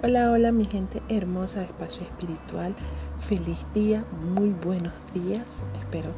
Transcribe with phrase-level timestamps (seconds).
[0.00, 2.72] Hola, hola mi gente hermosa de Espacio Espiritual.
[3.18, 5.44] Feliz día, muy buenos días.
[5.80, 6.10] Espero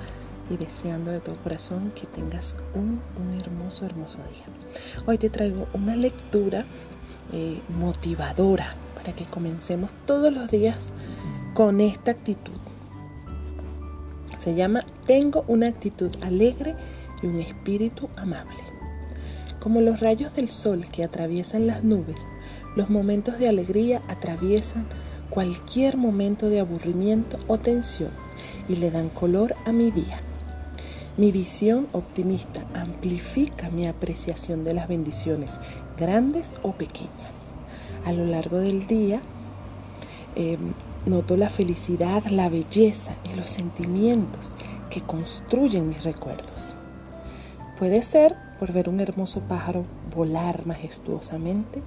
[0.50, 3.00] y deseando de todo corazón que tengas un,
[3.40, 4.44] hermoso, hermoso día.
[5.06, 6.66] Hoy te traigo una lectura
[7.32, 10.76] eh, motivadora para que comencemos todos los días
[11.54, 12.60] con esta actitud.
[14.40, 16.76] Se llama Tengo una actitud alegre
[17.22, 18.58] y un espíritu amable.
[19.58, 22.26] Como los rayos del sol que atraviesan las nubes,
[22.76, 24.86] los momentos de alegría atraviesan
[25.28, 28.10] cualquier momento de aburrimiento o tensión
[28.68, 30.20] y le dan color a mi día.
[31.16, 35.58] Mi visión optimista amplifica mi apreciación de las bendiciones,
[35.98, 37.48] grandes o pequeñas.
[38.04, 39.20] A lo largo del día
[40.34, 40.72] em,
[41.06, 44.52] noto la felicidad, la belleza y los sentimientos
[44.88, 46.74] que construyen mis recuerdos.
[47.78, 51.82] Puede ser por ver un hermoso pájaro volar majestuosamente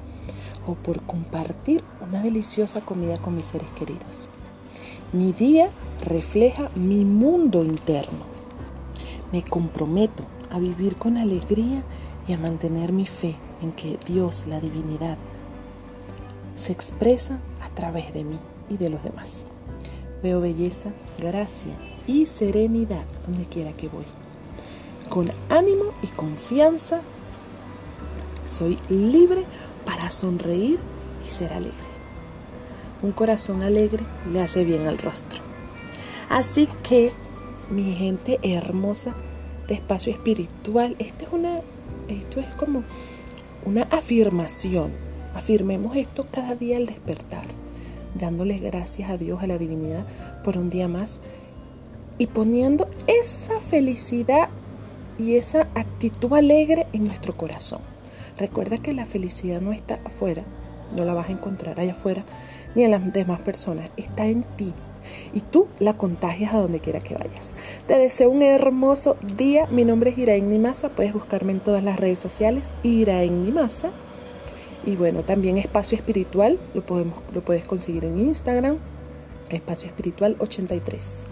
[0.66, 4.30] o por compartir una deliciosa comida con mis seres queridos.
[5.12, 5.70] Mi día
[6.04, 8.26] refleja mi mundo interno.
[9.32, 11.84] Me comprometo a vivir con alegría
[12.28, 15.18] y a mantener mi fe en que Dios, la divinidad,
[16.56, 18.40] se expresa a través de mí
[18.70, 19.46] y de los demás.
[20.22, 21.76] Veo belleza, gracia
[22.08, 24.06] y serenidad donde quiera que voy.
[25.10, 27.02] Con ánimo y confianza
[28.50, 29.46] soy libre
[30.04, 30.80] para sonreír
[31.26, 31.94] y ser alegre.
[33.02, 35.42] Un corazón alegre le hace bien al rostro.
[36.30, 37.14] Así que,
[37.70, 39.16] mi gente hermosa
[39.70, 41.62] de espacio espiritual, esto es, una,
[42.10, 42.84] esto es como
[43.64, 44.92] una afirmación.
[45.36, 47.46] Afirmemos esto cada día al despertar,
[48.14, 50.06] dándoles gracias a Dios, a la divinidad,
[50.44, 51.22] por un día más
[52.18, 54.50] y poniendo esa felicidad
[55.18, 57.93] y esa actitud alegre en nuestro corazón.
[58.38, 60.44] Recuerda que la felicidad no está afuera,
[60.96, 62.24] no la vas a encontrar allá afuera,
[62.76, 64.74] ni en las demás personas, está en ti.
[65.34, 67.52] Y tú la contagias a donde quiera que vayas.
[67.88, 69.68] Te deseo un hermoso día.
[69.68, 70.90] Mi nombre es Iraín Nimasa.
[70.90, 72.74] Puedes buscarme en todas las redes sociales.
[72.84, 73.92] Iraín Nimasa.
[74.86, 76.58] Y bueno, también Espacio Espiritual.
[76.74, 78.78] Lo, podemos, lo puedes conseguir en Instagram.
[79.50, 81.24] Espacio Espiritual 83.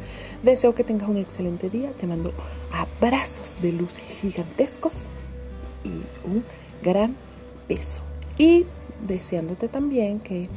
[0.44, 1.92] Deseo que tengas un excelente día.
[1.98, 2.34] Te mando
[2.72, 5.08] abrazos de luz gigantescos
[5.84, 6.44] y un
[6.84, 7.16] gran
[7.68, 8.02] peso.
[8.38, 8.66] Y
[9.08, 10.48] deseándote también que,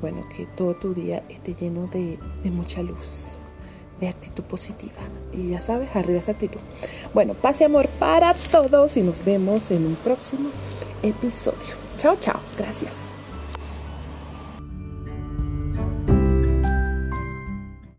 [0.00, 3.40] bueno, que todo tu día esté lleno de, de mucha luz,
[4.00, 5.02] de actitud positiva.
[5.32, 6.60] Y ya sabes, arriba esa actitud.
[7.14, 10.50] Bueno, paz y amor para todos y nos vemos en un próximo
[11.02, 11.74] episodio.
[11.96, 12.40] Chao, chao.
[12.56, 13.12] Gracias.